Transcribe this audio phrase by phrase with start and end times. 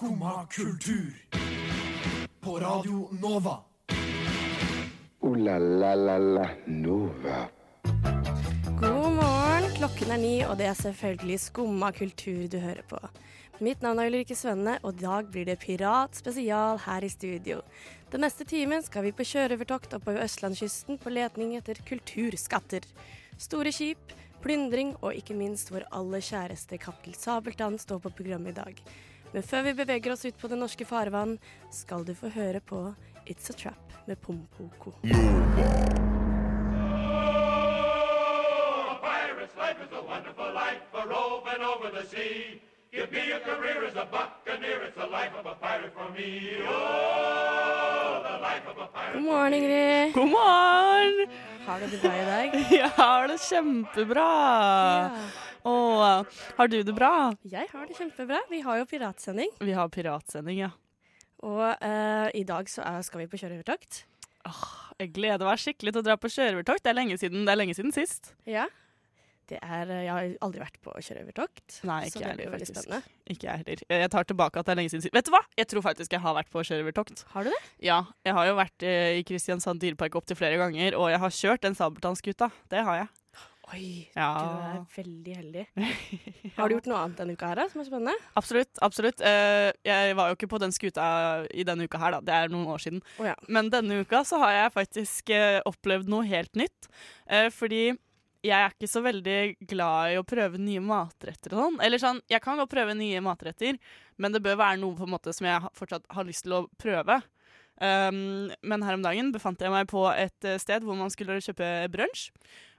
[0.00, 1.12] Skumma kultur.
[2.40, 3.58] På Radio Nova.
[5.20, 7.48] O-la-la-la-la Nova.
[8.80, 13.00] God morgen, klokken er ni, og det er selvfølgelig Skumma kultur du hører på.
[13.60, 17.60] Mitt navn er Ulrikke Svenne, og i dag blir det Pirat spesial her i studio.
[18.08, 22.88] Den neste timen skal vi på sjørøvertokt oppover østlandskysten på letning etter kulturskatter.
[23.36, 28.60] Store skip, plyndring og ikke minst vår aller kjæreste Kaptein Sabeltann står på programmet i
[28.62, 28.84] dag.
[29.32, 31.36] Men før vi beveger oss ut på det norske farvann,
[31.70, 32.94] skal du få høre på
[33.30, 34.90] It's a Trap med Pompoko.
[39.02, 42.60] pirate's life is a wonderful life, a roving over the sea.
[42.92, 46.58] Give me a career as a buccaneer, it's the life of a pirate for me.
[46.66, 49.14] Oh, the life of a pirate.
[49.14, 50.12] God morgen, Ingrid.
[50.14, 51.28] God morgen!
[51.70, 52.54] Har du det bra i dag?
[52.80, 54.22] Jeg har det kjempebra.
[55.70, 56.00] Og
[56.56, 57.10] har du det bra?
[57.46, 58.40] Jeg har det kjempebra.
[58.50, 59.52] Vi har jo piratsending.
[59.62, 60.72] Vi har piratsending, ja.
[61.46, 64.00] Og uh, i dag så er, skal vi på kjøreovertokt.
[64.98, 66.82] Jeg gleder meg skikkelig til å dra på kjøreovertokt.
[66.82, 68.32] Det er lenge siden, det er lenge siden sist.
[68.50, 68.66] Ja.
[69.50, 71.80] Det er, eh, jeg har aldri vært på sjørøvertokt.
[71.88, 73.00] Nei, ikke så det blir veldig spennende.
[73.34, 73.84] Ikke jeg heller.
[74.00, 75.10] Jeg tar tilbake at det er lenge siden.
[75.16, 75.40] Vet du hva?
[75.58, 77.24] Jeg tror faktisk jeg har vært på sjørøvertokt.
[77.34, 77.62] Har du det?
[77.82, 81.34] Ja, jeg har jo vært eh, i Kristiansand dyrepark opptil flere ganger, og jeg har
[81.40, 82.50] kjørt den sabeltannskuta.
[82.70, 83.10] Det har jeg.
[83.70, 84.28] Oi, Ja.
[84.34, 85.64] du er veldig heldig.
[86.56, 88.14] Har du gjort noe annet denne uka her da, som er spennende?
[88.38, 88.80] Absolutt.
[88.82, 89.20] absolutt.
[89.22, 91.04] Eh, jeg var jo ikke på den skuta
[91.54, 92.20] i denne uka her, da.
[92.26, 92.98] Det er noen år siden.
[93.22, 93.36] Oh, ja.
[93.46, 95.30] Men denne uka så har jeg faktisk
[95.70, 96.90] opplevd noe helt nytt.
[97.54, 97.92] Fordi
[98.44, 101.76] jeg er ikke så veldig glad i å prøve nye matretter og sånn.
[101.84, 103.76] Eller sånn, jeg kan godt prøve nye matretter,
[104.20, 106.64] men det bør være noe på en måte som jeg fortsatt har lyst til å
[106.80, 107.20] prøve.
[107.80, 111.38] Um, men her om dagen befant jeg meg på et eh, sted hvor man skulle
[111.40, 112.28] kjøpe brunsj.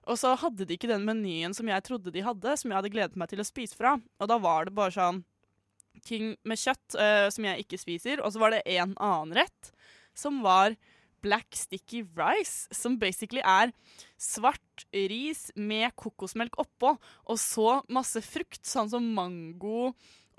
[0.10, 2.94] Og så hadde de ikke den menyen som jeg trodde de hadde, som jeg hadde
[2.94, 3.96] gledet meg til å spise fra.
[4.22, 5.22] Og da var det bare sånn
[6.06, 9.74] ting med kjøtt uh, som jeg ikke spiser, og så var det en annen rett
[10.18, 10.74] som var
[11.22, 13.74] black sticky rice, som basically er
[14.20, 19.92] svart ris med kokosmelk oppå, og så masse frukt, sånn som mango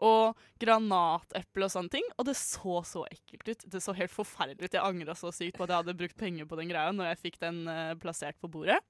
[0.02, 2.06] og granateple og sånne ting.
[2.18, 3.66] Og det så så ekkelt ut.
[3.70, 4.74] Det så helt forferdelig ut.
[4.74, 7.22] Jeg angra så sykt på at jeg hadde brukt penger på den greia når jeg
[7.28, 8.80] fikk den uh, plassert på bordet.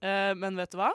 [0.00, 0.94] Uh, men vet du hva?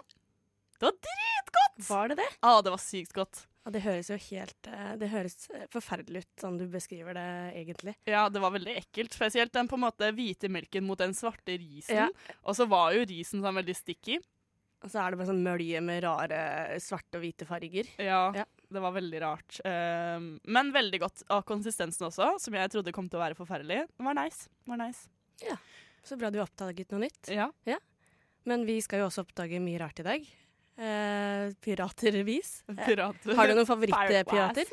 [0.79, 1.85] Det var dritgodt!
[1.89, 2.29] Var det det?
[2.45, 3.43] Ah, det var sykt godt.
[3.69, 5.35] Ja, det høres jo helt eh, Det høres
[5.69, 7.25] forferdelig ut, sånn du beskriver det
[7.59, 7.93] egentlig.
[8.09, 9.13] Ja, det var veldig ekkelt.
[9.13, 11.99] Spesielt den på en måte hvite melken mot den svarte risen.
[12.01, 12.35] Ja.
[12.49, 14.17] Og så var jo risen sånn veldig sticky.
[14.81, 16.39] Og så er det bare sånn mølje med rare
[16.81, 17.91] svarte og hvite farger.
[18.01, 18.45] Ja, Ja.
[18.71, 19.59] det var veldig rart.
[19.67, 21.23] Um, men veldig godt.
[21.35, 24.47] Og konsistensen også, som jeg trodde kom til å være forferdelig, var nice.
[24.65, 25.09] Var nice.
[25.45, 25.57] Ja.
[26.01, 27.27] Så bra du har oppdaget noe nytt.
[27.29, 27.51] Ja.
[27.67, 27.77] Ja.
[28.47, 30.29] Men vi skal jo også oppdage mye rart i dag.
[30.79, 32.63] Eh, piratervis.
[32.85, 33.35] Pirater.
[33.35, 34.69] har du noen favorittpirater?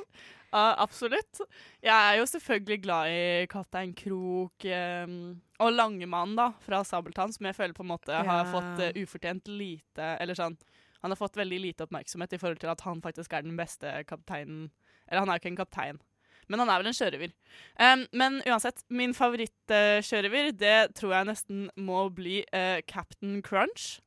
[0.55, 1.41] Uh, absolutt.
[1.83, 5.17] Jeg er jo selvfølgelig glad i Kaptein Krok um,
[5.61, 8.47] og Langemann da, fra Sabeltann, som jeg føler på en måte har Ja.
[8.55, 10.55] fått uh, ufortjent lite Eller sånn
[11.03, 13.91] Han har fått veldig lite oppmerksomhet i forhold til at han faktisk er den beste
[14.09, 14.71] kapteinen
[15.11, 16.01] Eller han er jo ikke en kaptein,
[16.49, 17.35] men han er vel en sjørøver.
[17.83, 24.01] Um, men uansett, min favorittsjørøver, det tror jeg nesten må bli eh, Captain Crunch.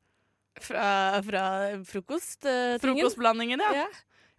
[0.60, 1.42] Fra, fra
[1.86, 2.44] frokost?
[2.44, 2.78] eh.
[2.82, 3.84] Frokostblandingen, ja.
[3.84, 3.88] Ja.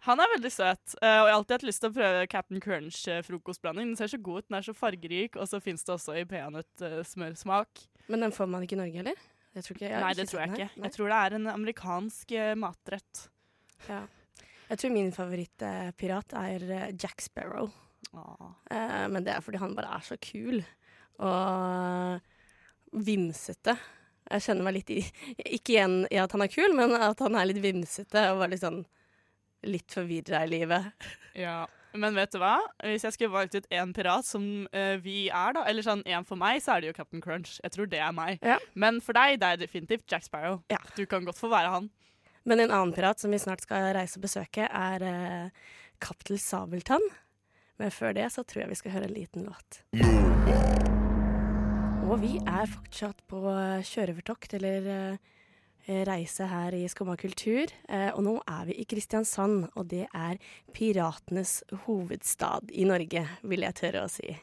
[0.02, 2.60] Han er veldig søt, eh, og jeg har alltid hatt lyst til å prøve Captain
[2.60, 3.92] Crunch-frokostblanding.
[3.92, 6.24] Den ser så god ut, den er så fargerik, og så fins det også i
[6.26, 7.84] peanøttsmørsmak.
[8.10, 9.20] Men den får man ikke i Norge, eller?
[9.54, 10.82] Jeg tror ikke, jeg Nei, det tror jeg ikke.
[10.82, 13.22] Jeg tror det er en amerikansk eh, matrett.
[13.86, 14.00] Ja.
[14.72, 17.70] Jeg tror min favorittpirat er eh, Jack Sparrow.
[18.16, 18.46] Åh.
[18.72, 20.62] Eh, men det er fordi han bare er så kul.
[21.22, 23.76] Og vimsete.
[24.32, 25.02] Jeg kjenner meg litt i
[25.58, 28.54] Ikke igjen i at han er kul, men at han er litt vimsete og bare
[28.54, 28.82] litt sånn
[29.68, 31.06] litt forvirra i livet.
[31.38, 31.62] Ja.
[31.92, 32.56] Men vet du hva?
[32.82, 36.26] Hvis jeg skulle valgt ut én pirat som uh, vi er, da, eller sånn én
[36.26, 37.58] for meg, så er det jo Captain Crunch.
[37.62, 38.40] Jeg tror det er meg.
[38.40, 38.56] Ja.
[38.74, 40.62] Men for deg, det er definitivt Jack Sparrow.
[40.72, 40.80] Ja.
[40.96, 41.90] Du kan godt få være han.
[42.48, 47.04] Men en annen pirat som vi snart skal reise og besøke, er eh, Kaptein Sabeltann.
[47.78, 50.81] Men før det så tror jeg vi skal høre en liten låt.
[52.02, 53.40] Og vi er fortsatt på
[53.86, 57.70] kjørevertokt, eller eh, reise her i Skumma kultur.
[57.88, 60.40] Eh, og nå er vi i Kristiansand, og det er
[60.74, 64.34] piratenes hovedstad i Norge, vil jeg tørre å si.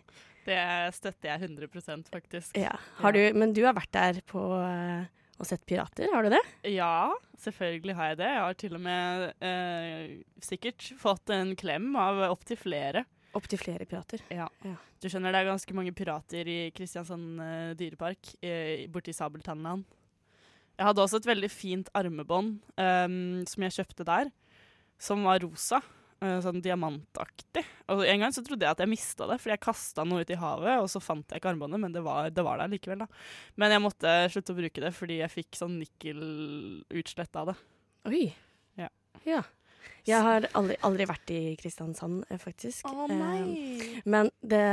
[0.48, 0.60] Det
[0.96, 2.58] støtter jeg 100% faktisk.
[2.58, 2.74] Ja.
[3.04, 5.06] Har du, men du har vært der på eh,
[5.40, 6.42] og sett pirater, har du det?
[6.68, 8.32] Ja, selvfølgelig har jeg det.
[8.34, 13.06] Jeg har til og med eh, sikkert fått en klem av opptil flere.
[13.38, 14.24] Opptil flere pirater.
[14.34, 14.48] Ja.
[14.66, 14.76] Ja.
[15.02, 19.86] Du skjønner, det er ganske mange pirater i Kristiansand uh, dyrepark, uh, borti Sabeltannland.
[20.80, 23.16] Jeg hadde også et veldig fint armebånd um,
[23.52, 24.30] som jeg kjøpte der,
[24.98, 25.82] som var rosa.
[26.24, 27.64] eh, sånn diamantaktig.
[27.94, 30.34] Og en gang så trodde jeg at jeg mista det, fordi jeg kasta noe ut
[30.34, 33.06] i havet, og så fant jeg ikke armbåndet, men det var, det var der likevel,
[33.06, 33.08] da.
[33.60, 37.58] Men jeg måtte slutte å bruke det fordi jeg fikk sånn nikkelutslett av det.
[38.10, 38.26] Oi.
[38.80, 38.90] Ja.
[39.28, 39.44] ja.
[40.08, 42.88] Jeg har aldri, aldri vært i Kristiansand, faktisk.
[42.90, 44.02] Å oh, nei!
[44.10, 44.66] men det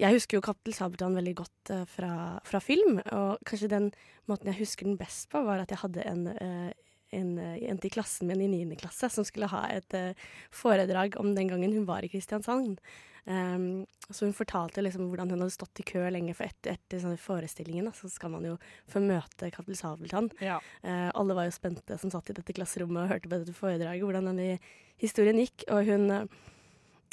[0.00, 2.12] Jeg husker jo Kaptein Sabeltann veldig godt eh, fra,
[2.46, 3.90] fra film, og kanskje den
[4.30, 6.70] måten jeg husker den best på, var at jeg hadde en, eh,
[7.10, 8.76] en eh, jente i klassen min i 9.
[8.80, 12.80] klasse som skulle ha et eh, foredrag om den gangen hun var i Kristiansand.
[13.24, 17.02] Um, så hun fortalte liksom hvordan hun hadde stått i kø lenge, for etter, etter
[17.02, 18.54] sånne forestillingen da, så skal man jo
[18.90, 20.30] få møte Kaptein Sabeltann.
[20.42, 20.56] Ja.
[20.82, 24.06] Uh, alle var jo spente som satt i dette klasserommet og hørte på dette foredraget,
[24.06, 24.56] hvordan denne
[25.02, 25.66] historien gikk.
[25.68, 26.24] Og hun, uh,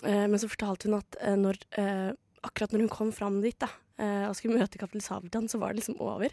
[0.08, 1.62] men så fortalte hun at uh, når,
[2.48, 5.82] akkurat når hun kom fram dit da, og skulle møte Kaptein Sabeltann, så var det
[5.82, 6.30] liksom over.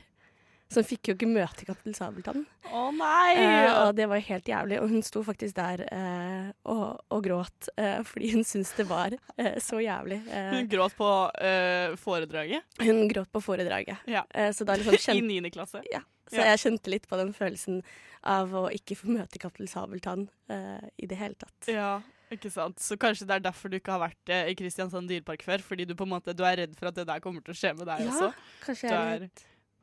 [0.75, 2.45] Så hun fikk jo ikke møte Kaptein Sabeltann.
[2.75, 3.35] Å nei!
[3.39, 4.81] Eh, og det var jo helt jævlig.
[4.83, 9.15] Og hun sto faktisk der eh, og, og gråt eh, fordi hun syntes det var
[9.39, 10.19] eh, så jævlig.
[10.29, 11.11] Eh, Hun gråt på
[11.41, 14.03] eh, foredraget hun gråt på foredraget.
[14.11, 14.25] Ja.
[14.35, 15.83] Eh, liksom i kjente niende klasse.
[15.93, 16.51] Ja, så Ja.
[16.53, 17.83] jeg kjente litt på den følelsen
[18.25, 21.69] av å ikke få møte Kaptein Sabeltann eh, i det hele tatt.
[21.71, 22.01] Ja,
[22.33, 22.81] ikke sant.
[22.83, 25.63] Så kanskje det er derfor du ikke har vært i Kristiansand dyrepark før.
[25.63, 27.59] Fordi du på en måte du er redd for at det der kommer til å
[27.61, 28.31] skje med deg Ja, også.
[28.65, 29.29] kanskje jeg er,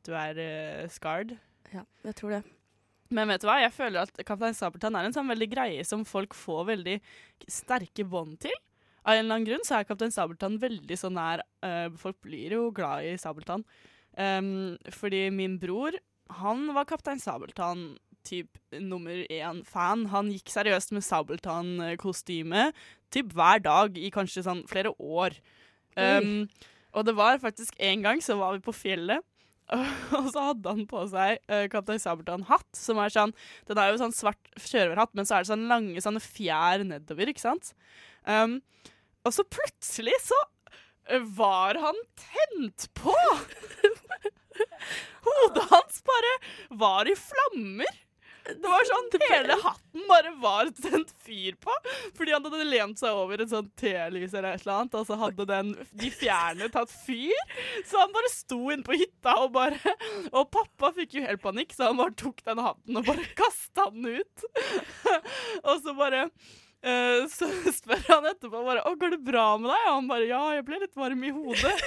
[0.06, 1.36] du er uh, scarred.
[1.72, 2.42] Ja, jeg tror det.
[3.12, 6.04] Men vet du hva, jeg føler at Kaptein Sabeltann er en sånn veldig greie som
[6.08, 6.98] folk får veldig
[7.50, 8.54] sterke bånd til.
[9.02, 12.54] Av en eller annen grunn så er Kaptein Sabeltann veldig så nær uh, Folk blir
[12.54, 13.66] jo glad i Sabeltann.
[14.16, 15.96] Um, fordi min bror,
[16.38, 17.92] han var Kaptein Sabeltann
[18.26, 20.06] typ nummer én-fan.
[20.12, 22.68] Han gikk seriøst med Sabeltann-kostyme
[23.12, 25.36] typ hver dag i kanskje sånn flere år.
[25.98, 26.46] Um,
[26.96, 29.24] og det var faktisk en gang så var vi på fjellet,
[30.18, 33.32] og så hadde han på seg uh, Kaptein Sabeltann-hatt, som er sånn
[33.68, 37.32] Den er jo sånn svart sjørøverhatt, men så er det sånn lange sånne fjær nedover,
[37.32, 37.72] ikke sant?
[38.28, 38.60] Um,
[39.26, 43.16] og så plutselig så uh, var han tent på!
[45.24, 46.32] Hodet hans bare
[46.82, 48.00] var i flammer.
[48.46, 51.74] Det var sånn Hele hatten bare var tent fyr på.
[52.18, 55.18] Fordi han hadde lent seg over et sånt telys eller et eller annet, og så
[55.20, 57.38] hadde den, de fjerne tatt fyr.
[57.88, 59.78] Så han bare sto inne på hytta og bare
[60.32, 63.88] Og pappa fikk jo helt panikk, så han bare tok den hatten og bare kasta
[63.94, 64.46] den ut.
[65.62, 66.26] og så bare
[66.82, 70.28] eh, så spør han etterpå bare 'Å, går det bra med deg?' Og han bare
[70.28, 71.78] 'Ja, jeg ble litt varm i hodet'.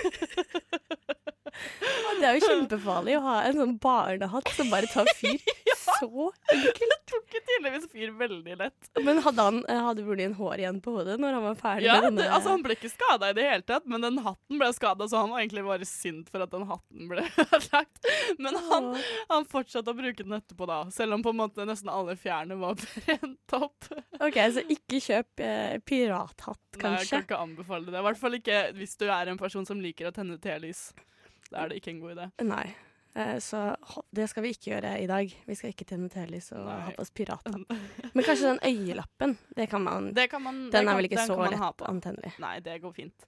[2.15, 5.39] Det er jo kjempefarlig å ha en sånn barnehatt som bare tar fyr.
[5.85, 6.07] Så
[6.51, 6.79] enkelt.
[6.91, 8.87] Det tok jo tydeligvis fyr veldig lett.
[9.05, 11.97] Men hadde, han, eh, hadde broren hår igjen på hodet når han var ferdig Ja,
[11.99, 14.59] med denne det, altså Han ble ikke skada i det hele tatt, men den hatten
[14.59, 18.09] ble skada, så han var egentlig bare sint for at den hatten ble ødelagt.
[18.41, 18.89] Men han,
[19.29, 20.81] han fortsatte å bruke den etterpå, da.
[20.95, 23.91] Selv om på en måte nesten alle fjærene var brent opp.
[24.19, 27.99] OK, så ikke kjøp eh, pirathatt, Nei, jeg kan ikke anbefale det.
[27.99, 30.91] I hvert fall ikke hvis du er en person som liker å tenne telys.
[31.49, 32.27] Da er det ikke en god idé.
[32.45, 32.65] Nei.
[33.15, 33.59] Eh, Så
[34.11, 35.31] det skal vi ikke gjøre i dag.
[35.47, 36.79] Vi skal ikke tenne telys og Nei.
[36.83, 37.63] ha på oss pirathatt.
[38.15, 39.37] Men kanskje den øyelappen.
[39.55, 42.33] Det kan man, Det kan man, den er vel ikke så lett antennelig.
[42.43, 43.27] Nei, det går fint.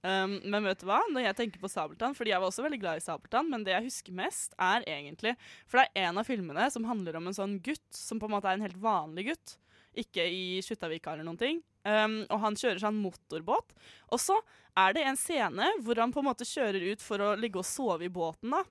[0.00, 1.02] Um, men vet du hva?
[1.12, 3.74] Når jeg tenker på Sabeltann, fordi jeg var også veldig glad i Sabeltann, men det
[3.74, 5.34] jeg husker mest, er egentlig
[5.68, 8.32] For det er en av filmene som handler om en sånn gutt som på en
[8.32, 9.58] måte er en helt vanlig gutt.
[9.98, 11.60] Ikke i Skjuttaviga eller noen ting.
[11.82, 13.74] Um, og han kjører sånn motorbåt.
[14.12, 14.36] Og så
[14.78, 17.68] er det en scene hvor han på en måte kjører ut for å ligge og
[17.68, 18.54] sove i båten.
[18.54, 18.64] da.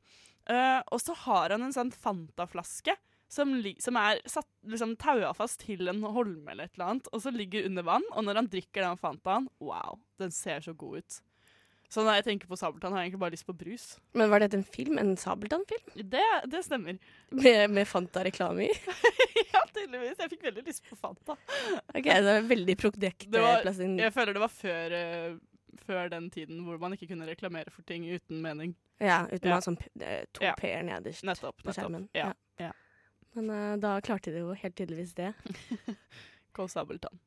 [0.50, 2.96] Uh, og så har han en sånn Fanta-flaske
[3.30, 4.22] som, som er
[4.66, 8.08] liksom, taua fast til en holme eller et eller annet, og så ligger under vann.
[8.16, 11.20] Og når han drikker den Fantaen, wow, den ser så god ut.
[11.90, 13.86] Så når jeg tenker på Sabeltann, har jeg egentlig bare lyst på brus.
[14.14, 15.00] Men var dette en film?
[15.02, 15.96] En Sabeltann-film?
[16.14, 17.00] Det, det stemmer.
[17.34, 18.74] Med, med Fanta-reklame i?
[19.56, 20.20] ja, tydeligvis.
[20.22, 21.34] Jeg fikk veldig lyst på Fanta.
[21.90, 23.98] OK, det er veldig produkt Det plass inn.
[23.98, 27.82] Jeg føler det var før, uh, før den tiden hvor man ikke kunne reklamere for
[27.90, 28.76] ting uten mening.
[29.02, 29.58] Ja, uten å Ja.
[29.58, 30.54] ha sånn to Ja.
[30.60, 31.64] p-er nederst Nettopp.
[31.66, 32.06] på skjermen.
[32.14, 32.34] Ja.
[32.62, 32.70] ja.
[33.34, 35.34] Men uh, da klarte de jo helt tydeligvis det.
[36.54, 37.18] Gå Sabeltann.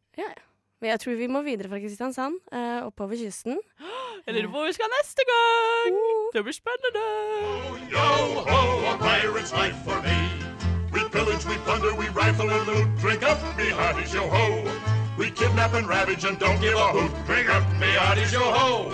[0.82, 3.54] Men jeg tror vi må videre fra Kristiansand, uh, oppover kysten.
[4.26, 5.98] Jeg lurer på hvor vi skal neste gang!
[6.34, 7.02] Det blir spennende!
[7.90, 8.06] Yo
[8.46, 10.16] ho, a pirate's life for me.
[10.94, 12.88] We pillage, we plunder, we rifle and loot.
[13.02, 14.46] Drink up, me hearties, yo ho.
[15.18, 17.12] We kidnap and ravage and don't give a hoot.
[17.30, 18.90] Drink up, me hearties, yo ho.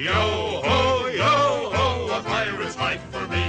[0.00, 0.20] Yo
[0.64, 0.80] ho,
[1.12, 1.34] yo
[1.76, 3.44] ho, a pirate's life for me.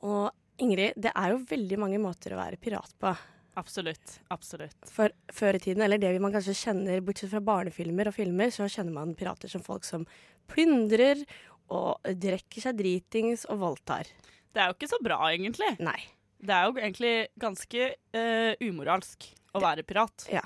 [0.00, 0.32] Og
[0.64, 3.12] Ingrid, det er jo veldig mange måter å være pirat på.
[3.58, 4.20] Absolutt.
[4.30, 4.76] Absolutt.
[4.88, 8.68] For før i tiden, eller det man kanskje kjenner, bortsett fra barnefilmer og filmer, så
[8.70, 10.06] kjenner man pirater som folk som
[10.50, 11.24] plyndrer
[11.70, 14.08] og drikker seg dritings og voldtar.
[14.50, 15.74] Det er jo ikke så bra, egentlig.
[15.82, 15.98] Nei.
[16.40, 20.26] Det er jo egentlig ganske uh, umoralsk å være pirat.
[20.32, 20.44] Ja.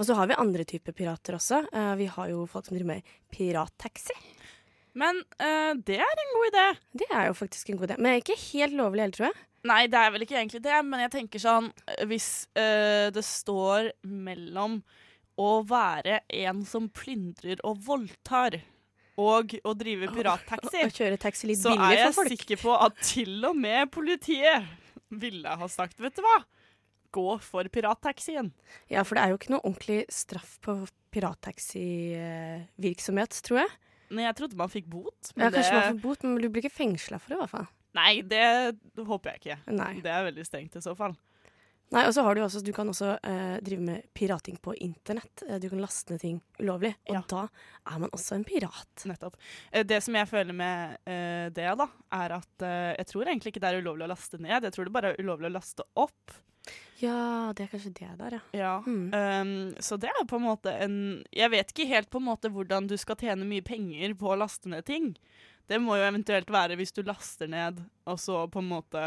[0.00, 1.62] Og så har vi andre typer pirater også.
[1.72, 4.16] Uh, vi har jo folk som driver med pirattaxi.
[4.98, 6.66] Men uh, det er en god idé.
[7.04, 8.00] Det er jo faktisk en god idé.
[8.02, 9.38] Men ikke helt lovlig heller, tror jeg.
[9.68, 13.24] Nei, det er vel ikke egentlig det, men jeg tenker sånn eh, Hvis øh, det
[13.26, 14.78] står mellom
[15.40, 18.58] å være en som plyndrer og voldtar,
[19.20, 23.44] og å drive pirattaxi, Å kjøre taxi litt så er jeg sikker på at til
[23.48, 24.64] og med politiet
[25.10, 26.44] ville ha sagt, vet du hva,
[27.14, 28.52] gå for pirattaxien.
[28.92, 33.70] Ja, for det er jo ikke noe ordentlig straff på pirattaxivirksomhet, tror jeg.
[34.10, 36.62] Nei, jeg trodde man fikk bot, Ja, kanskje man fikk får bot, men du blir
[36.64, 37.68] ikke fengsla for det, i hvert fall.
[37.96, 38.44] Nei, det
[38.96, 39.58] håper jeg ikke.
[39.76, 39.94] Nei.
[40.04, 41.16] Det er veldig strengt i så fall.
[41.90, 45.42] Nei, og så har du også, du kan også eh, drive med pirating på internett.
[45.48, 47.22] Eh, Du kan laste ned ting ulovlig, og Ja.
[47.26, 47.40] da
[47.90, 49.06] er man også en pirat.
[49.10, 49.34] Nettopp.
[49.72, 53.50] Eh, Det som jeg føler med eh, det, da, er at eh, jeg tror egentlig
[53.50, 54.62] ikke det er ulovlig å laste ned.
[54.62, 56.36] Jeg tror det bare er ulovlig å laste opp.
[57.00, 58.40] Ja, det er kanskje det der, ja.
[58.54, 58.72] Ja.
[58.86, 59.10] Mm.
[59.10, 62.50] Um, så det er på en måte en Jeg vet ikke helt på en måte
[62.52, 65.16] hvordan du skal tjene mye penger på å laste ned ting.
[65.70, 67.78] Det må jo eventuelt være hvis du laster ned,
[68.10, 69.04] og så på en måte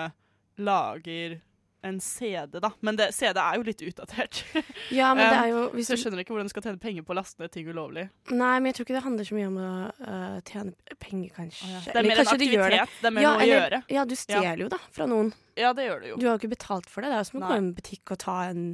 [0.64, 1.42] lager
[1.84, 2.70] en CD, da.
[2.80, 4.44] Men det, CD er jo litt utdatert.
[4.94, 6.80] Ja, men det Um, er jo hvis så jeg skjønner ikke hvordan du skal tjene
[6.80, 8.06] penger på å laste ned ting ulovlig.
[8.32, 11.70] Nei, men jeg tror ikke det handler så mye om å uh, tjene penger, kanskje.
[11.74, 12.76] Det er Eller mer en aktivitet.
[12.78, 13.02] det.
[13.02, 13.82] Det er mer Ja, noe å gjøre.
[13.98, 15.34] Ja, du stjeler jo da fra noen.
[15.60, 16.22] Ja, det gjør du jo.
[16.22, 17.12] Du har jo ikke betalt for det.
[17.12, 18.66] Det er jo som å gå i en butikk og ta en,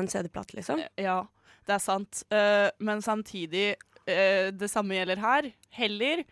[0.00, 0.84] en CD-plate, liksom.
[1.00, 1.18] Ja,
[1.64, 2.24] det er sant.
[2.34, 3.66] Uh, men samtidig,
[4.04, 5.52] uh, det samme gjelder her.
[5.80, 6.26] Heller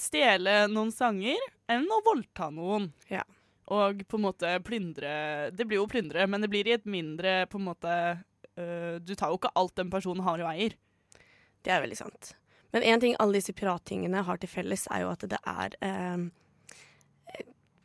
[0.00, 1.40] stjele noen sanger
[1.70, 2.90] enn å voldta noen.
[3.12, 3.24] Ja.
[3.68, 5.10] Og på en måte plyndre
[5.52, 9.12] Det blir jo plyndre, men det blir i et mindre på en måte uh, Du
[9.12, 10.78] tar jo ikke alt den personen har og eier.
[11.60, 12.32] Det er veldig sant.
[12.72, 16.24] Men én ting alle disse pirattingene har til felles, er jo at det er eh,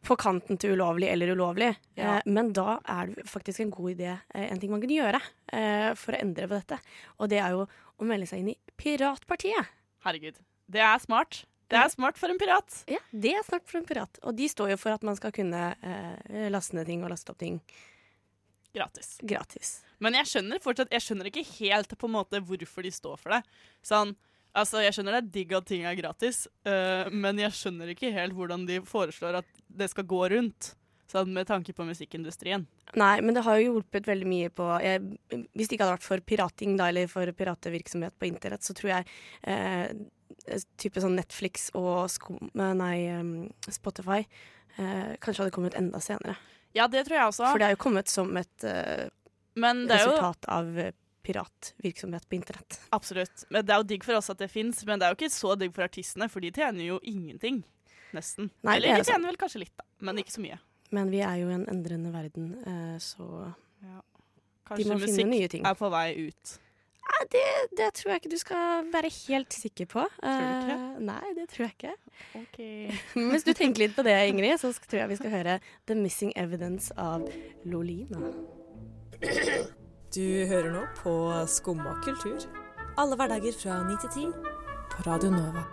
[0.04, 1.72] på kanten til ulovlig eller ulovlig.
[1.96, 2.18] Ja.
[2.18, 5.22] Eh, men da er det faktisk en god idé, eh, en ting man kan gjøre
[5.54, 6.80] eh, for å endre på dette.
[7.20, 9.72] Og det er jo å melde seg inn i Piratpartiet.
[10.04, 10.40] Herregud.
[10.68, 11.44] Det er smart.
[11.72, 12.84] Det er smart for en pirat.
[12.92, 14.20] Ja, det er smart for en pirat.
[14.28, 17.34] Og de står jo for at man skal kunne eh, laste ned ting og laste
[17.34, 17.62] opp ting
[18.74, 19.20] Gratis.
[19.22, 19.74] gratis.
[20.02, 23.36] Men jeg skjønner fortsatt Jeg skjønner ikke helt på en måte hvorfor de står for
[23.36, 23.44] det.
[23.86, 24.16] Sånn,
[24.58, 28.14] altså Jeg skjønner det er digg at ting er gratis, uh, men jeg skjønner ikke
[28.16, 30.74] helt hvordan de foreslår at det skal gå rundt.
[31.14, 32.66] Sånn med tanke på musikkindustrien.
[32.98, 35.02] Nei, men det har jo hjulpet veldig mye på jeg,
[35.54, 38.96] Hvis det ikke hadde vært for pirating, da, eller for piratvirksomhet på internett, så tror
[38.96, 39.10] jeg
[39.46, 39.92] eh,
[40.80, 42.98] type sånn Netflix og skum, nei,
[43.72, 46.36] Spotify eh, kanskje hadde kommet enda senere.
[46.74, 47.46] Ja, det tror jeg også.
[47.52, 49.08] For det er jo kommet som et eh,
[49.60, 52.80] men det er jo resultat av eh, piratvirksomhet på internett.
[52.90, 53.46] absolutt.
[53.50, 55.34] Men det er jo digg for oss at det fins, men det er jo ikke
[55.34, 57.62] så digg for artistene, for de tjener jo ingenting.
[58.14, 58.50] Nesten.
[58.62, 60.60] Nei, Eller er de tjener vel kanskje litt, da, men ikke så mye.
[60.94, 63.30] Men vi er jo i en endrende verden, eh, så
[63.84, 63.94] de
[64.68, 65.64] Kanskje må finne nye ting.
[65.64, 66.54] Kanskje musikk er på vei ut.
[67.04, 67.44] Nei, det,
[67.78, 70.06] det tror jeg ikke du skal være helt sikker på.
[70.22, 70.78] Tror du ikke?
[70.80, 71.96] Uh, nei, det tror jeg ikke.
[72.40, 72.60] Ok.
[73.34, 75.98] Hvis du tenker litt på det, Ingrid, så skal, tror jeg vi skal høre The
[76.00, 77.28] Missing Evidence av
[77.68, 78.32] Lolina.
[80.14, 81.16] Du hører nå på
[81.50, 82.44] Skumma kultur.
[83.02, 84.54] Alle hverdager fra 9 til 10
[84.94, 85.64] på Radio Nova.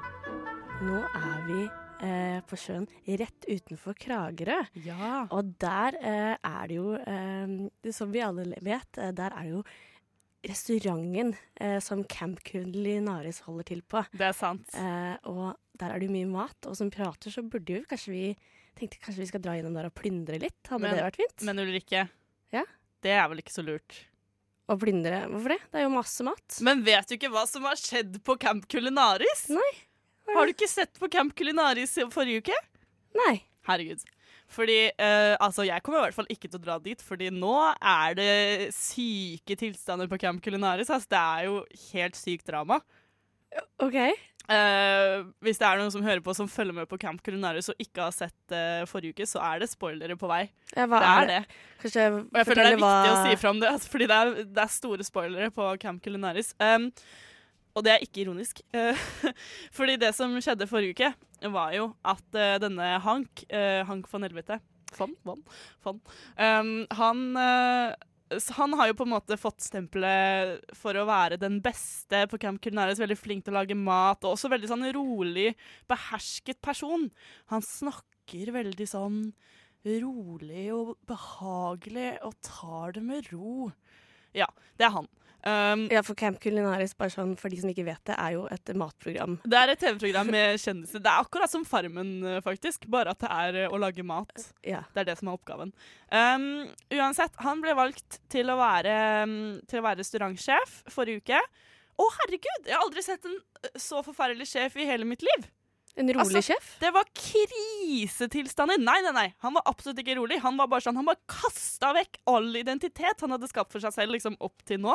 [0.80, 1.60] Nå er vi
[2.06, 2.86] eh, på sjøen
[3.20, 4.56] rett utenfor Kragerø.
[4.86, 5.26] Ja.
[5.28, 9.54] Og der eh, er det jo, eh, som vi alle vet, eh, der er det
[9.58, 9.62] jo
[10.46, 14.02] restauranten eh, som Camp Culinaris holder til på.
[14.16, 14.68] Det er sant.
[14.74, 18.14] Eh, og der er det jo mye mat, og som pirater så burde jo kanskje
[18.14, 18.24] vi
[18.78, 20.60] tenkte kanskje vi skal dra gjennom der og plyndre litt.
[20.70, 21.42] Hadde Men- det vært fint?
[21.48, 22.08] Men Ulrikke,
[22.52, 22.64] Ja?
[23.02, 24.06] det er vel ikke så lurt.
[24.70, 25.60] Å plyndre, hvorfor det?
[25.72, 26.58] Det er jo masse mat.
[26.62, 29.48] Men vet du ikke hva som har skjedd på Camp Culinaris?
[29.50, 29.72] Nei.
[30.32, 32.54] Har du ikke sett på Camp Culinaris forrige uke?
[33.26, 33.42] Nei.
[33.66, 34.04] Herregud.
[34.50, 37.54] Fordi, eh, altså Jeg kommer i hvert fall ikke til å dra dit, fordi nå
[37.76, 38.32] er det
[38.74, 40.90] syke tilstander på Camp Culinaris.
[40.90, 41.60] Altså, det er jo
[41.92, 42.80] helt sykt drama.
[43.82, 43.96] OK.
[44.50, 47.82] Eh, hvis det er noen som hører på som følger med på Camp Culinaris og
[47.82, 50.42] ikke har sett eh, forrige uke, så er det spoilere på vei.
[50.74, 51.40] Ja, hva Det er det.
[51.84, 54.08] Kanskje Og jeg føler det er fortelle viktig hva å si fram det, altså, fordi
[54.10, 56.50] det er, det er store spoilere på Camp Culinaris.
[56.58, 56.90] Um,
[57.80, 58.60] og det er ikke ironisk.
[58.76, 58.98] Uh,
[59.76, 61.10] fordi det som skjedde forrige uke,
[61.54, 64.60] var jo at uh, denne Hank, uh, Hank von Helvete
[64.98, 65.14] Von?
[65.24, 65.42] Von?
[65.84, 66.00] Von.
[66.34, 67.20] Um, han,
[68.56, 72.58] han har jo på en måte fått stempelet for å være den beste på Camp
[72.58, 72.98] Culinaris.
[72.98, 75.52] Veldig flink til å lage mat, og også veldig sånn rolig,
[75.86, 77.06] behersket person.
[77.54, 79.20] Han snakker veldig sånn
[79.86, 83.70] rolig og behagelig og tar det med ro.
[84.34, 85.08] Ja, det er han.
[85.46, 88.46] Um, Ja, for Camp Culinaris, bare sånn for de som ikke vet det, er jo
[88.52, 89.38] et matprogram.
[89.44, 91.00] det er et TV-program med kjendiser.
[91.00, 94.32] Det er akkurat som Farmen, eh, faktisk, bare at det er eh, å lage mat.
[94.66, 94.82] Ja.
[94.94, 95.72] Det er det som er oppgaven.
[96.12, 99.38] Um, uansett, han ble valgt til å være, um,
[99.70, 101.40] til å være restaurantsjef forrige uke.
[102.00, 102.68] Å, herregud!
[102.68, 105.48] Jeg har aldri sett en eh, så forferdelig sjef i hele mitt liv.
[105.98, 106.72] En rolig Altså, sjef?
[106.80, 108.78] Det var krisetilstander.
[108.80, 109.28] Nei, nei, nei.
[109.44, 110.38] Han var absolutt ikke rolig.
[110.44, 113.94] Han var bare sånn, han bare kasta vekk all identitet han hadde skapt for seg
[113.96, 114.94] selv liksom opp til nå.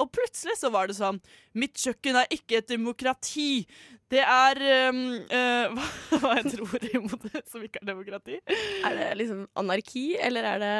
[0.00, 1.18] Og plutselig så var det sånn
[1.58, 3.64] Mitt kjøkken er ikke et demokrati.
[4.12, 8.38] Det er um, uh, hva, hva heter ordet imot det som ikke er demokrati?
[8.86, 10.74] Er det liksom anarki, eller er det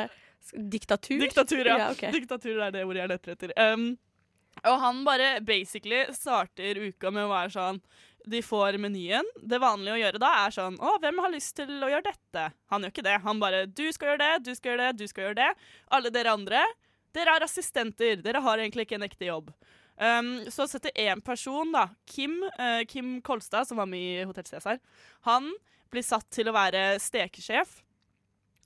[0.73, 1.21] diktatur?
[1.21, 1.77] Diktatur, ja.
[1.87, 2.13] Ja, okay.
[2.15, 3.55] Diktatur er det ordet jeg leter etter.
[3.59, 3.93] Um,
[4.69, 7.81] og han bare basically starter uka med å være sånn
[8.25, 9.27] De får menyen.
[9.37, 12.49] Det vanlige å gjøre da er sånn Å, hvem har lyst til å gjøre dette?
[12.71, 13.19] Han gjør ikke det.
[13.25, 15.51] Han bare Du skal gjøre det, du skal gjøre det, du skal gjøre det.
[15.97, 16.65] Alle dere andre,
[17.17, 18.21] dere er assistenter.
[18.23, 19.53] Dere har egentlig ikke en ekte jobb.
[20.03, 24.49] Um, så setter én person, da, Kim, uh, Kim Kolstad, som var med i Hotell
[24.49, 24.81] Cæsar,
[25.29, 25.51] han
[25.93, 27.83] blir satt til å være stekesjef.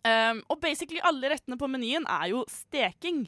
[0.06, 3.24] Um, og basically alle rettene på menyen er jo steking.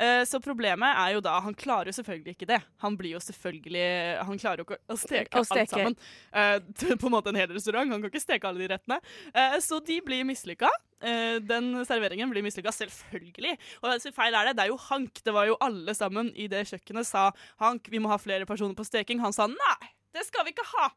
[0.00, 2.58] Uh, så problemet er jo da Han klarer jo selvfølgelig ikke det.
[2.80, 3.86] Han blir jo selvfølgelig
[4.28, 5.60] Han klarer jo ikke å steke, Å steke.
[5.60, 5.96] alt sammen.
[6.36, 7.88] Uh, på en måte en hel restaurant.
[7.92, 8.98] Han kan ikke steke alle de rettene.
[9.36, 10.70] Uh, så de blir mislykka.
[11.44, 13.52] Den serveringen blir mislykka, selvfølgelig.
[13.82, 14.54] Og hvem feil er det?
[14.56, 15.20] Det er jo Hank.
[15.24, 17.28] Det var jo alle sammen i det kjøkkenet sa
[17.60, 19.20] Hank, vi må ha flere personer på steking.
[19.20, 20.88] Han sa nei, det skal vi ikke ha.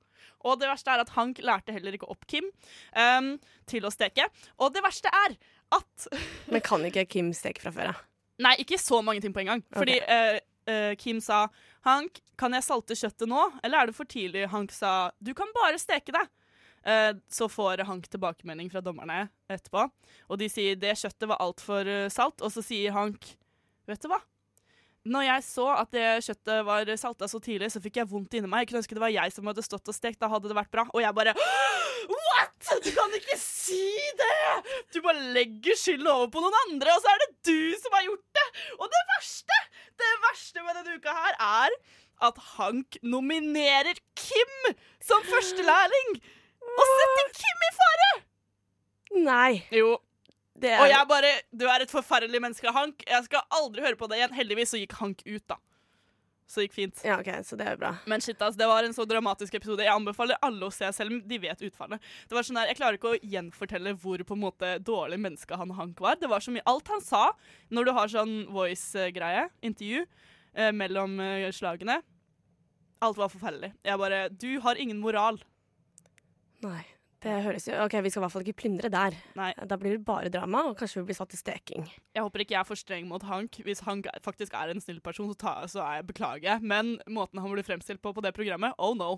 [0.48, 2.48] Og det verste er at Hank lærte heller ikke opp Kim
[2.96, 3.34] um,
[3.70, 4.28] til å steke.
[4.60, 5.36] Og det verste er
[5.76, 6.08] at
[6.54, 8.06] Men kan ikke Kim steke fra før av?
[8.40, 9.64] Nei, ikke så mange ting på en gang.
[9.76, 11.48] Fordi eh, uh, Kim sa
[11.88, 14.46] Hank, kan jeg salte kjøttet nå, eller er det for tidlig?
[14.54, 16.24] Hank sa du kan bare steke det.
[16.88, 19.82] Eh, så får Hank tilbakemelding fra dommerne etterpå,
[20.32, 22.40] og de sier det kjøttet var altfor salt.
[22.40, 23.28] Og så sier Hank
[23.90, 24.22] vet du hva?
[25.08, 28.50] Når jeg så at det kjøttet var salta så tidlig, så fikk jeg vondt inni
[28.52, 28.66] meg.
[28.66, 30.20] Jeg kunne ønske det var jeg som hadde stått og stekt.
[30.20, 30.84] Da hadde det vært bra.
[30.92, 31.36] Og jeg bare
[32.10, 32.68] What?!
[32.84, 33.86] Du kan ikke si
[34.20, 34.76] det!
[34.94, 38.04] Du bare legger skylda over på noen andre, og så er det du som har
[38.06, 38.46] gjort det!
[38.78, 39.60] Og det verste,
[40.02, 41.78] det verste med denne uka her er
[42.30, 46.20] at Hank nominerer Kim som førstelærling!
[46.70, 48.12] Og setter Kim i fare!
[49.26, 49.52] Nei.
[49.74, 49.96] Jo,
[50.60, 53.04] Det og er jeg bare Du er et forferdelig menneske, Hank.
[53.08, 54.36] Jeg skal aldri høre på det igjen.
[54.36, 55.60] Heldigvis så gikk Hank ut, da.
[56.50, 57.02] Så det gikk fint.
[57.06, 57.92] Ja, OK, så det er bra.
[58.10, 59.84] Men shit, ass, det var en så dramatisk episode.
[59.86, 62.02] Jeg anbefaler alle å se, selv om de vet utfallet.
[62.26, 65.60] Det var sånn der, Jeg klarer ikke å gjenfortelle hvor på en måte dårlig menneske
[65.62, 66.18] han Hank var.
[66.18, 67.22] Det var så mye Alt han sa
[67.70, 70.08] når du har sånn voice-greie, intervju,
[70.56, 72.02] eh, mellom eh, slagene
[73.06, 73.76] Alt var forferdelig.
[73.86, 75.38] Jeg bare Du har ingen moral.
[76.66, 76.82] Nei.
[77.20, 79.16] Det høres jo OK, vi skal i hvert fall ikke plyndre der.
[79.36, 79.50] Nei.
[79.68, 81.90] Da blir det bare drama, og kanskje vi blir satt til steking.
[82.16, 83.60] Jeg håper ikke jeg er for streng mot Hank.
[83.66, 86.64] Hvis Hank faktisk er en snill person, så, ta, så er jeg beklager.
[86.64, 89.18] Men måten han blir fremstilt på på det programmet, oh no.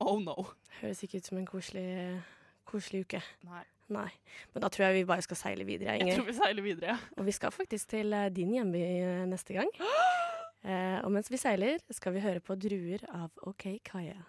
[0.00, 0.36] Oh no.
[0.78, 1.90] Høres ikke ut som en koselig,
[2.70, 3.22] koselig uke.
[3.48, 3.66] Nei.
[3.90, 4.06] Nei.
[4.54, 6.12] Men da tror jeg vi bare skal seile videre, Inger.
[6.14, 6.94] Jeg tror vi seiler videre.
[6.94, 6.98] ja.
[7.18, 9.74] Og vi skal faktisk til eh, din hjemby eh, neste gang.
[10.60, 14.20] Eh, og mens vi seiler, skal vi høre på 'Druer' av OK Kaja.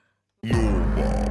[0.47, 1.30] Yeah.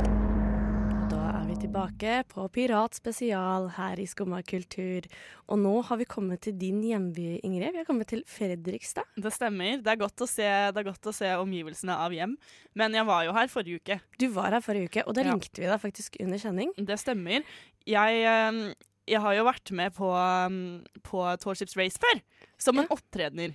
[1.61, 5.05] Tilbake på Pirat spesial her i Skumma kultur.
[5.53, 7.75] Og nå har vi kommet til din hjemby, Ingrid.
[7.75, 9.05] Vi har kommet til Fredrikstad.
[9.20, 9.83] Det stemmer.
[9.85, 12.37] Det er, godt å se, det er godt å se omgivelsene av hjem.
[12.79, 13.99] Men jeg var jo her forrige uke.
[14.20, 15.33] Du var her forrige uke, og da Ja.
[15.35, 16.73] ringte vi deg faktisk under kjenning.
[16.77, 17.44] Det stemmer.
[17.87, 18.75] Jeg, eh,
[19.07, 22.23] jeg har jo vært med på, um, på Tallships Race før,
[22.59, 22.96] som en Ja.
[22.96, 23.55] opptredener.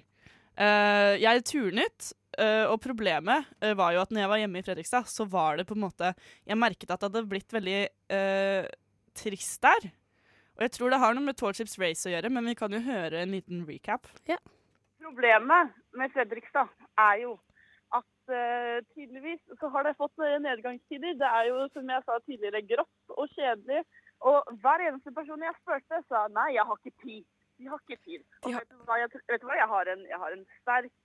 [0.58, 4.66] Eh, jeg turnet, eh, og problemet uh, var jo at når jeg var hjemme i
[4.66, 6.12] Fredrikstad, så var det på en måte
[6.46, 7.80] Jeg merket at det hadde blitt veldig
[8.16, 8.68] uh,
[9.16, 9.90] trist der.
[10.56, 12.80] Og jeg tror det har noe med Tallships Race å gjøre, men vi kan jo
[12.84, 14.08] høre en liten recap.
[15.04, 17.36] Problemet med Fredrikstad er jo
[17.96, 18.32] at
[18.96, 21.14] tydeligvis så har det fått nedgangstider.
[21.20, 23.84] Det er jo, som jeg sa tidligere, grått og kjedelig.
[24.26, 27.26] Og hver eneste person jeg spurte, sa nei, jeg har ikke tid.
[27.58, 28.24] De har ikke tid.
[28.44, 30.46] Og har- vet, du hva, jeg, vet du hva, jeg har en, jeg har en,
[30.62, 30.96] sterk,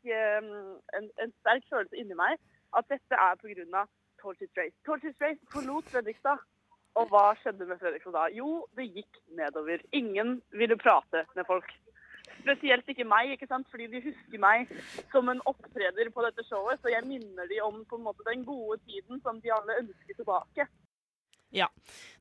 [0.99, 2.39] en, en sterk følelse inni meg
[2.79, 3.85] at dette er pga.
[4.21, 4.77] Tortoise Race.
[4.85, 6.43] Tortoise Race forlot Fredrikstad.
[7.01, 8.27] Og hva skjedde med Fredrikstad da?
[8.37, 9.81] Jo, det gikk nedover.
[9.97, 11.71] Ingen ville prate med folk.
[12.43, 13.67] Spesielt ikke meg, ikke sant?
[13.71, 14.69] fordi de husker meg
[15.13, 16.81] som en opptreder på dette showet.
[16.83, 20.15] Så jeg minner de om på en måte den gode tiden som de alle ønsker
[20.21, 20.67] tilbake.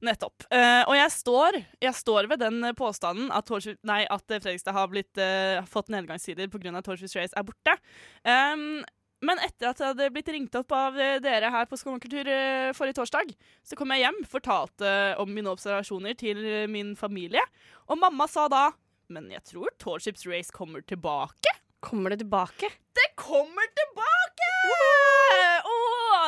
[0.02, 0.46] Nettopp.
[0.52, 4.88] Uh, og jeg står, jeg står ved den påstanden at, Torshus- nei, at Fredrikstad har
[4.92, 6.82] blitt, uh, fått nedgangssider pga.
[6.86, 7.76] Torshus Race er borte.
[8.24, 8.82] Um,
[9.22, 12.30] men etter at jeg hadde blitt ringt opp av eh, dere her på Skomakultur
[12.72, 13.34] forrige torsdag,
[13.68, 16.40] så kom jeg hjem, fortalte om mine observasjoner til
[16.72, 17.44] min familie,
[17.92, 18.70] og mamma sa da
[19.12, 21.52] Men jeg tror Torships Race kommer tilbake.
[21.84, 22.72] Kommer det tilbake?
[22.96, 23.89] Det kommer tilbake!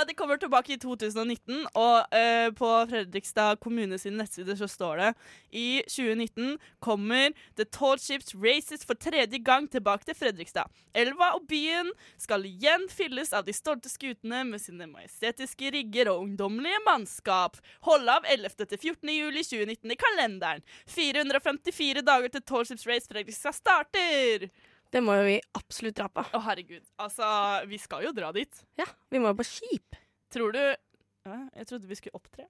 [0.07, 5.09] Det kommer tilbake i 2019, og uh, på Fredrikstad kommune sine nettsider så står det
[5.51, 10.71] i 2019 kommer The Tall Ships Races for tredje gang tilbake til Fredrikstad.
[10.97, 16.25] Elva og byen skal igjen fylles av de stolte skutene med sine majestetiske rigger og
[16.25, 17.61] ungdommelige mannskap.
[17.85, 18.65] Hold av 11.
[18.65, 19.13] til 14.
[19.13, 20.65] juli 2019 i kalenderen.
[20.89, 24.49] 454 dager til Tall Ships Race Fredrikstad starter!
[24.91, 26.23] Det må jo vi absolutt dra på.
[26.35, 26.83] Å, herregud.
[26.99, 27.25] Altså,
[27.71, 28.63] vi skal jo dra dit.
[28.79, 29.99] Ja, Vi må jo på skip.
[30.31, 32.47] Tror du ja, Jeg trodde vi skulle opptre.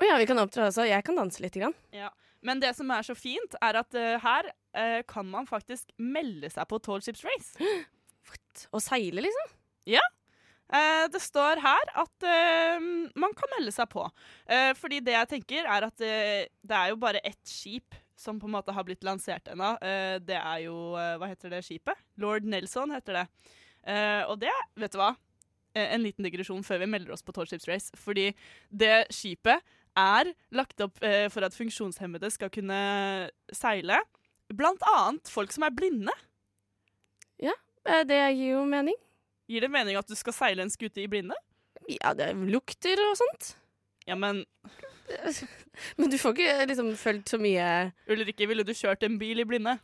[0.00, 0.86] Å ja, vi kan opptre også.
[0.88, 1.56] Jeg kan danse litt.
[1.60, 1.74] Grann.
[1.94, 2.10] Ja.
[2.44, 6.50] Men det som er så fint, er at uh, her uh, kan man faktisk melde
[6.52, 7.68] seg på Tall Ships Race.
[8.74, 9.54] Og seile, liksom.
[9.84, 12.24] Eh, det står her at
[13.20, 14.06] man kan melde seg på.
[14.78, 18.54] Fordi det jeg tenker, er at det er jo bare ett skip som på en
[18.54, 19.74] måte har blitt lansert ennå.
[19.82, 21.98] Eh, det er jo eh, Hva heter det skipet?
[22.22, 23.24] Lord Nelson heter det.
[23.90, 25.14] Eh, og det, vet du hva?
[25.74, 27.90] En liten digresjon før vi melder oss på Tall Ships Race.
[27.98, 28.28] Fordi
[28.70, 29.64] det skipet
[29.98, 31.00] er lagt opp
[31.34, 32.76] for at funksjonshemmede skal kunne
[33.50, 33.96] seile.
[34.54, 36.14] Blant annet folk som er blinde.
[37.42, 37.56] Ja,
[38.06, 38.94] Det gir jo mening.
[39.50, 41.34] Gir det mening at du skal seile en skute i blinde?
[41.90, 43.56] Ja, det lukter og sånt.
[44.06, 44.44] Ja, men
[45.98, 47.64] Men du får ikke liksom følt så mye
[48.08, 49.76] Ulrikke, ville du kjørt en bil i blinde?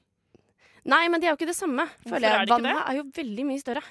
[0.89, 1.85] Nei, men det er jo ikke det samme.
[2.07, 2.85] Hvorfor er det ikke Vannet det?
[2.89, 3.83] er jo veldig mye større.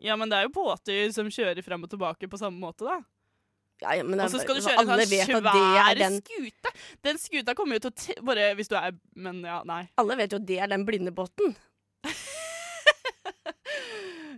[0.00, 3.00] Ja, men det er jo båter som kjører frem og tilbake på samme måte, da.
[3.82, 5.52] Ja, ja, men det Og er så skal du kjøre en sånn vet at det
[5.52, 6.72] svær den, skute.
[7.06, 9.84] Den skuta kommer jo til å t Bare hvis du er Men ja, nei.
[10.02, 11.54] Alle vet jo at det er den blinde båten.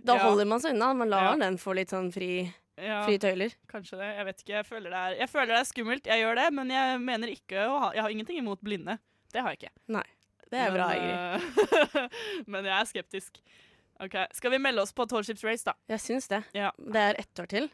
[0.03, 0.23] Da Ja.
[0.25, 0.93] holder man seg unna.
[0.97, 2.47] Man lar den få litt sånn fri,
[2.79, 3.53] Ja, frie tøyler.
[3.69, 4.09] kanskje det.
[4.17, 4.53] Jeg vet ikke.
[4.53, 6.07] Jeg føler, det er, jeg føler det er skummelt.
[6.07, 8.97] Jeg gjør det, men jeg mener ikke å ha Jeg har ingenting imot blinde.
[9.31, 9.73] Det har jeg ikke.
[9.97, 10.07] Nei.
[10.51, 11.45] Det er bra, Ingrid.
[11.95, 12.09] men,
[12.55, 13.39] men jeg er skeptisk.
[14.01, 15.75] Ok, Skal vi melde oss på Tall Ships Race, da?
[15.91, 16.41] Jeg syns det.
[16.57, 16.71] Ja.
[16.75, 17.69] Det er ett år til.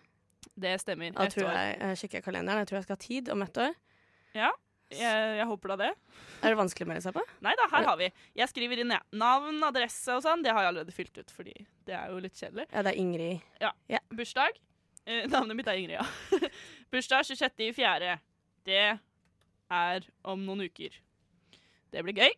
[0.57, 1.13] Det stemmer.
[1.15, 2.61] Da tror jeg, jeg sjekker kalenderen.
[2.61, 3.77] Jeg tror jeg skal ha tid om ett år.
[4.37, 5.89] Jeg, jeg håper da det.
[6.45, 7.23] Er det vanskelig å melde seg på?
[7.43, 8.07] Nei da, her har vi.
[8.39, 9.01] Jeg skriver inn ja.
[9.19, 10.45] navn, adresse og sånn.
[10.45, 11.55] Det har jeg allerede fylt ut, fordi
[11.87, 12.69] det er jo litt kjedelig.
[12.71, 13.49] Ja, det er Ingrid.
[13.63, 14.61] Ja, Bursdag.
[15.07, 16.41] Eh, navnet mitt er Ingrid, ja.
[16.91, 18.17] Bursdag 26.4.
[18.67, 18.81] Det
[19.71, 20.97] er om noen uker.
[21.93, 22.35] Det blir gøy.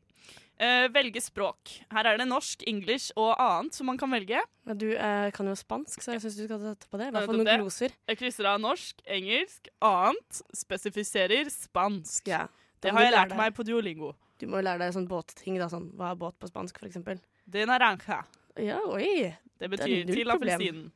[0.59, 1.71] Eh, velge språk.
[1.89, 4.41] Her er det norsk, engelsk og annet som man kan velge.
[4.69, 7.09] Ja, du eh, kan jo spansk, så jeg syns du skal ta på det.
[7.09, 7.95] I hvert fall noen gloser.
[8.11, 10.43] Jeg krysser av norsk, engelsk, annet.
[10.61, 12.29] Spesifiserer spansk.
[12.29, 12.45] Ja.
[12.83, 13.39] Det har jeg lært deg.
[13.39, 14.13] meg på Duolingo.
[14.39, 15.71] Du må jo lære deg sånn båtting, da.
[15.71, 17.17] Sånn, hva er båt på spansk, for eksempel?
[17.49, 18.21] De naranja.
[18.61, 19.31] Ja, oi.
[19.59, 20.91] Det betyr det til appelsinen.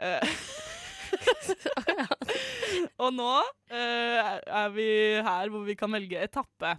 [0.00, 0.36] Eh,
[3.02, 4.86] og nå uh, er vi
[5.20, 6.76] her hvor vi kan velge etappe.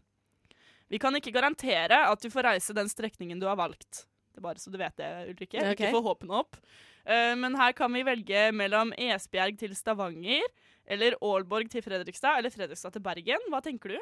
[0.92, 4.06] Vi kan ikke garantere at du får reise den strekningen du har valgt.
[4.32, 5.60] Det er bare så du vet det, Ulrikke.
[5.60, 5.76] Okay.
[5.76, 6.58] Ikke få håpene opp.
[7.06, 10.48] Uh, men her kan vi velge mellom Esbjerg til Stavanger,
[10.92, 13.50] eller Aalborg til Fredrikstad, eller Fredrikstad til Bergen.
[13.54, 14.00] Hva tenker du?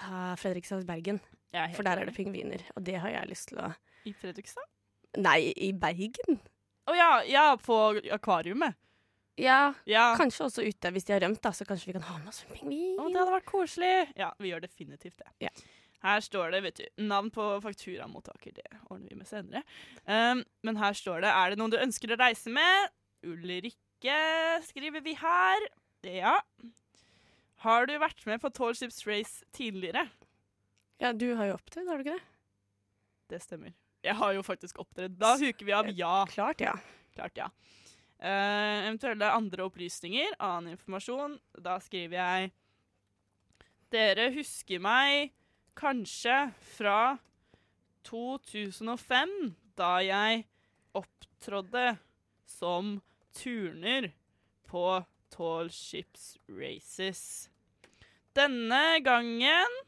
[0.00, 1.20] Ah, Fredrikstad Bergen.
[1.76, 3.68] For der er det pingviner, og det har jeg lyst til å
[4.08, 4.66] I Fredrikstad?
[5.22, 6.40] Nei, i Bergen?
[6.86, 7.76] Å ja, ja, på
[8.12, 8.74] akvariumet.
[9.40, 10.14] Ja, Ja.
[10.16, 10.90] kanskje også ute.
[10.94, 12.98] Hvis de har rømt, da, så kanskje vi kan ha med oss en pingvin.
[13.00, 13.94] Å, det hadde vært koselig.
[14.20, 15.32] Ja, vi gjør definitivt det.
[15.48, 15.50] Ja.
[16.04, 18.52] Her står det, vet du, navn på fakturamottaker.
[18.54, 19.62] Det ordner vi med senere.
[20.04, 22.92] Um, men her står det Er det noen du ønsker å reise med?
[23.24, 24.18] Ulrikke
[24.68, 25.66] skriver vi her.
[26.04, 26.36] Det, ja.
[27.64, 30.04] Har du vært med på Tall Ships Race tidligere?
[31.00, 32.26] Ja, du har jo opptrådt, har du ikke det?
[33.32, 33.72] Det stemmer.
[34.04, 35.14] Jeg har jo faktisk opptredd.
[35.16, 36.16] Da huker vi av ja.
[36.28, 36.74] Klart, ja.
[37.16, 37.48] Klart, ja.
[38.20, 41.38] Uh, eventuelle andre opplysninger, annen informasjon.
[41.64, 42.52] Da skriver jeg
[43.94, 45.32] Dere husker meg
[45.78, 46.36] kanskje
[46.74, 47.16] fra
[48.04, 49.34] 2005,
[49.78, 50.44] da jeg
[50.98, 51.94] opptrådde
[52.48, 52.98] som
[53.34, 54.10] turner
[54.68, 54.86] på
[55.34, 57.24] Tall Ships Races.
[58.36, 59.78] Denne gangen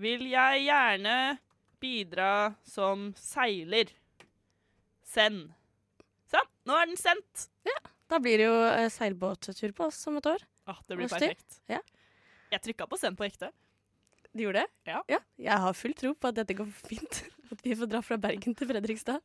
[0.00, 1.18] vil jeg gjerne
[1.84, 2.30] bidra
[2.64, 3.92] som seiler.
[5.14, 5.50] Send.
[6.32, 7.48] Sånn, nå er den sendt.
[7.68, 7.76] Ja,
[8.10, 10.42] Da blir det jo eh, seilbåttur på oss om et år.
[10.68, 11.60] Ah, det blir perfekt.
[11.70, 11.80] Ja.
[12.52, 13.50] Jeg trykka på send på ekte.
[14.34, 14.90] Du gjorde det?
[14.90, 15.20] Ja.
[15.38, 17.20] Jeg har full tro på at dette går fint.
[17.54, 19.20] At vi får dra fra Bergen til Fredrikstad.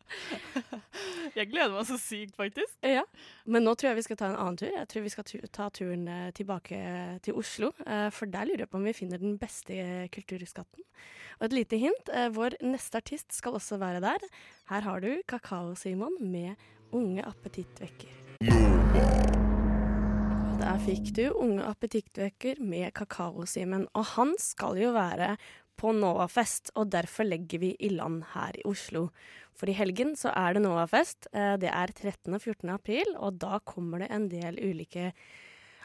[1.38, 2.74] Jeg gleder meg så sykt, faktisk.
[2.86, 3.04] Ja.
[3.46, 4.72] Men nå tror jeg vi skal ta en annen tur.
[4.74, 6.80] Jeg tror vi skal ta turen eh, tilbake
[7.26, 7.72] til Oslo.
[7.86, 9.78] eh, For der lurer jeg på om vi finner den beste
[10.16, 10.84] kulturskatten.
[11.40, 12.10] Og et lite hint.
[12.14, 14.26] eh, Vår neste artist skal også være der.
[14.70, 16.56] Her har du Kakao-Simon med
[16.92, 18.10] Unge appetittvekker.
[20.60, 23.88] Der fikk du Unge appetittvekker med Kakao-Simen.
[23.96, 25.36] Og han skal jo være
[25.80, 29.08] på Novafest, og derfor legger vi i land her i Oslo.
[29.60, 31.30] For i helgen så er det Novafest.
[31.34, 32.34] Eh, Det er 13.
[32.34, 32.70] og 14.
[32.70, 35.14] april, og da kommer det en del ulike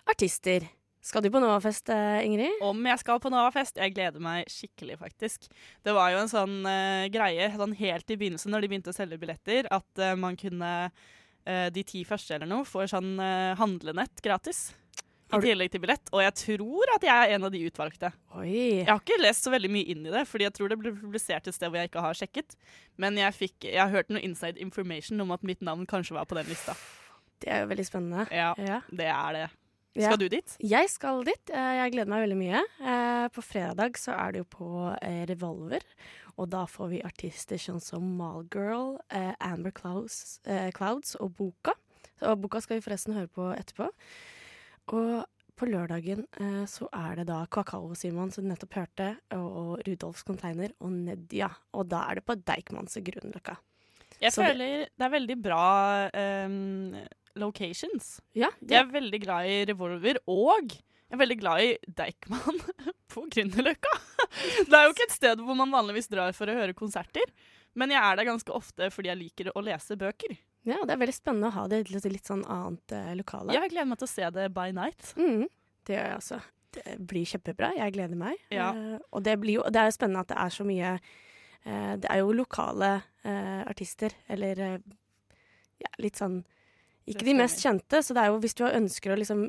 [0.07, 0.68] artister.
[1.04, 2.62] Skal du på Novafest, eh, Ingrid?
[2.62, 3.76] Om jeg skal på Novafest?
[3.76, 5.50] Jeg gleder meg skikkelig, faktisk.
[5.85, 8.96] Det var jo en sånn uh, greie sånn helt i begynnelsen, når de begynte å
[8.96, 13.18] selge billetter, at uh, man kunne uh, de ti første eller noe får sånn
[13.61, 14.72] handlenett gratis.
[15.40, 16.11] I tillegg til billett.
[16.12, 18.12] Og jeg tror at jeg er en av de utvalgte.
[18.38, 18.53] Oi.
[18.83, 20.92] Jeg har ikke lest så veldig mye inn i det, fordi jeg tror det ble
[20.97, 22.57] publisert et sted hvor jeg ikke har sjekket.
[22.97, 26.25] Men jeg, fikk, jeg har hørt noe inside information om at mitt navn kanskje var
[26.31, 26.75] på den lista.
[27.42, 28.27] Det er jo veldig spennende.
[28.33, 28.81] Ja, Ja.
[28.90, 29.47] det er det.
[29.94, 30.09] Ja.
[30.09, 30.57] Skal du dit?
[30.59, 31.51] Jeg skal dit.
[31.55, 32.62] Eh, Jeg gleder meg veldig mye.
[32.83, 34.68] Eh, På fredag så er det jo på
[35.01, 35.85] eh, Revolver,
[36.37, 38.97] og da får vi artister sånn som Malgirl,
[39.38, 40.40] Amber Clouds,
[40.75, 41.77] Clouds og Boka.
[42.27, 43.87] Og Boka skal vi forresten høre på etterpå.
[44.92, 49.85] Og på lørdagen eh, så er det da Kakao-Simon, som du nettopp hørte, og, og
[49.87, 51.49] Rudolfs Container og Nedia.
[51.79, 53.55] Og da er det på Deichmans og Grünerløkka.
[54.23, 55.62] Jeg Så føler det er veldig bra
[56.47, 56.97] um,
[57.38, 58.16] locations.
[58.35, 62.61] Ja, Jeg er veldig glad i Revolver, og jeg er veldig glad i Deichman
[63.12, 63.94] på Grünerløkka.
[64.70, 67.31] Det er jo ikke et sted hvor man vanligvis drar for å høre konserter,
[67.79, 70.35] men jeg er der ganske ofte fordi jeg liker å lese bøker.
[70.64, 73.53] Ja, det er veldig spennende å ha det i et litt sånn annet eh, lokale.
[73.53, 75.11] Jeg gleder meg til å se det by night.
[75.20, 75.44] Mm,
[75.85, 76.40] det gjør jeg også.
[76.74, 77.70] Det blir kjempebra.
[77.79, 78.40] Jeg gleder meg.
[78.55, 78.70] Ja.
[78.72, 81.92] Eh, og det, blir jo, det er jo spennende at det er så mye eh,
[82.00, 84.79] Det er jo lokale eh, artister, eller eh,
[85.85, 86.40] ja, litt sånn
[87.11, 89.46] Ikke de mest kjente, så det er jo hvis du ønsker å liksom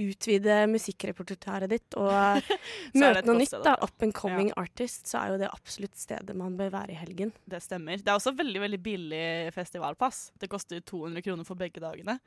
[0.00, 2.10] utvide musikkrepertoaret ditt og
[3.00, 6.56] møte noe nytt, da, up and coming artist, så er jo det absolutt stedet man
[6.58, 7.32] bør være i helgen.
[7.44, 8.00] Det stemmer.
[8.00, 9.24] Det er også veldig veldig billig
[9.56, 10.30] festivalpass.
[10.40, 12.18] Det koster 200 kroner for begge dagene.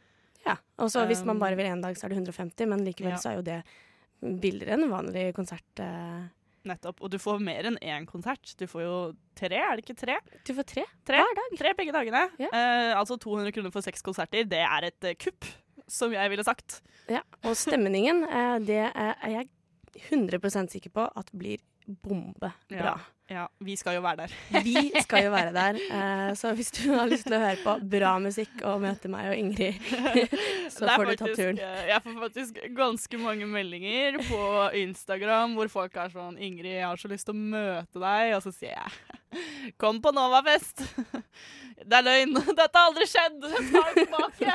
[0.45, 2.81] Ja, og så hvis man Um, bare vil én dag, så er det 150, men
[2.83, 3.19] likevel ja.
[3.21, 3.61] så er jo det
[4.43, 5.67] billigere enn vanlig konsert.
[5.79, 6.23] eh.
[6.63, 7.01] Nettopp.
[7.03, 8.53] Og du får mer enn én konsert.
[8.55, 8.91] Du får jo
[9.35, 10.13] tre, er det ikke tre?
[10.47, 11.57] Du får tre Tre, hver dag.
[11.59, 12.21] tre begge dagene.
[12.39, 12.47] Ja.
[12.55, 14.45] Eh, altså 200 kroner for seks konserter.
[14.47, 15.43] Det er et eh, kupp,
[15.93, 16.81] som jeg ville sagt.
[17.11, 19.49] Ja, og stemningen, eh, det er er jeg
[20.09, 22.53] 100% sikker på at blir bombebra.
[22.71, 22.95] Ja.
[23.31, 24.33] Ja, vi skal jo være der.
[24.67, 27.75] Vi skal jo være der, eh, så hvis du har lyst til å høre på
[27.89, 29.79] bra musikk og møte meg og Ingrid,
[30.73, 31.61] så får faktisk, du ta turen.
[31.63, 34.41] eh, Jeg får faktisk ganske mange meldinger på
[34.83, 38.43] Instagram hvor folk er sånn 'Ingrid, jeg har så lyst til å møte deg.' Og
[38.43, 39.12] så sier jeg
[39.77, 40.83] 'Kom på Novafest'.
[41.83, 42.37] Det er løgn.
[42.59, 43.41] Dette har aldri skjedd.
[43.41, 44.53] Ta det tilbake.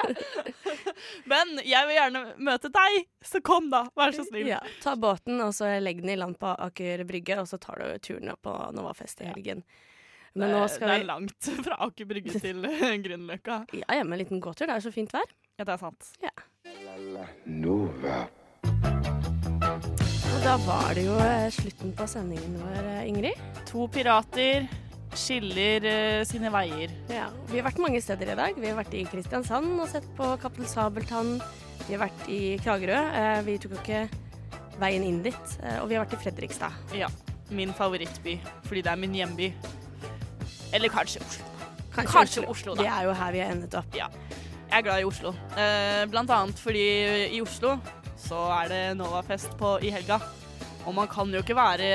[1.33, 3.85] Men jeg vil gjerne møte deg, så kom, da.
[3.99, 4.49] Vær så snill.
[4.53, 7.83] Ja, ta båten, og så legg den i land på Aker Brygge, og så tar
[7.83, 9.65] du turen opp på Novafest i helgen.
[10.39, 13.63] Men nå det, vi det er vi langt fra Aker Brygge til eh, Grünerløkka.
[13.83, 14.69] Ja, ja, med en liten gåtur.
[14.69, 15.27] Det er så fint vær.
[15.59, 16.13] Ja, det er sant.
[16.23, 18.27] La la Nova.
[20.39, 23.41] Og da var det jo eh, slutten på sendingen vår, eh, Ingrid.
[23.67, 24.69] To pirater
[25.19, 26.93] skiller uh, sine veier.
[27.11, 28.55] Ja, vi har vært mange steder i dag.
[28.55, 31.41] Vi har vært i Kristiansand og sett på Kaptein Sabeltann.
[31.89, 33.01] Vi har vært i Kragerø.
[33.17, 34.05] Uh, vi tok jo ikke
[34.79, 35.59] veien inn dit.
[35.59, 36.79] Uh, og vi har vært i Fredrikstad.
[36.95, 37.11] Ja.
[37.51, 39.51] Min favorittby, fordi det er min hjemby.
[40.71, 41.51] Eller kanskje Oslo.
[41.99, 42.85] Kanskje Oslo, da.
[42.85, 43.91] Det er jo her vi har endet opp.
[43.91, 44.07] Ja.
[44.69, 45.35] Jeg er glad i Oslo.
[46.13, 46.91] Blant annet fordi
[47.35, 47.81] i Oslo
[48.29, 50.21] så er det Novafest på, i helga.
[50.87, 51.89] Og man kan jo ikke være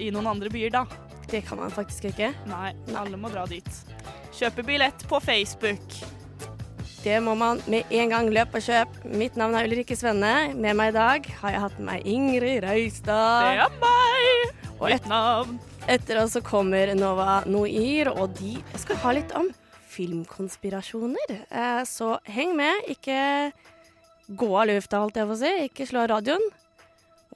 [0.00, 0.84] i noen andre byer da.
[1.28, 2.30] Det kan man faktisk ikke.
[2.48, 3.68] Nei, alle må dra dit.
[4.38, 5.98] Kjøpe billett på Facebook.
[7.02, 8.28] Det må man med en gang.
[8.32, 8.96] Løp og kjøp.
[9.04, 10.54] Mitt navn er Ulrikke Svenne.
[10.56, 12.64] Med meg i dag har jeg hatt med meg Ingrid
[13.06, 14.54] Det er meg!
[14.78, 15.58] Og Mitt navn.
[15.88, 19.48] Etter oss så kommer Nova Noir, og de skal ha litt om
[19.88, 21.32] filmkonspirasjoner.
[21.50, 22.84] Eh, Så heng med.
[22.92, 23.52] Ikke
[24.28, 25.52] gå av lufta, holdt jeg på å si.
[25.68, 26.48] Ikke slå av radioen.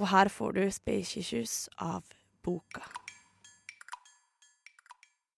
[0.01, 2.05] Og her får du Space Issues av
[2.45, 2.85] boka.